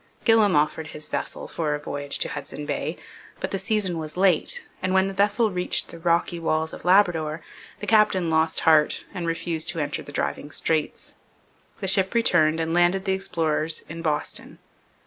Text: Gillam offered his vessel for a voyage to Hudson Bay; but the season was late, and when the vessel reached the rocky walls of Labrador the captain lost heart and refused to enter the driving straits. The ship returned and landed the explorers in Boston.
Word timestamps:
Gillam 0.25 0.55
offered 0.55 0.87
his 0.87 1.09
vessel 1.09 1.47
for 1.47 1.75
a 1.75 1.79
voyage 1.79 2.17
to 2.17 2.29
Hudson 2.29 2.65
Bay; 2.65 2.97
but 3.39 3.51
the 3.51 3.59
season 3.59 3.99
was 3.99 4.17
late, 4.17 4.65
and 4.81 4.95
when 4.95 5.05
the 5.05 5.13
vessel 5.13 5.51
reached 5.51 5.89
the 5.89 5.99
rocky 5.99 6.39
walls 6.39 6.73
of 6.73 6.83
Labrador 6.83 7.43
the 7.81 7.85
captain 7.85 8.27
lost 8.31 8.61
heart 8.61 9.05
and 9.13 9.27
refused 9.27 9.69
to 9.69 9.79
enter 9.79 10.01
the 10.01 10.11
driving 10.11 10.49
straits. 10.49 11.13
The 11.81 11.87
ship 11.87 12.15
returned 12.15 12.59
and 12.59 12.73
landed 12.73 13.05
the 13.05 13.11
explorers 13.13 13.83
in 13.87 14.01
Boston. 14.01 14.57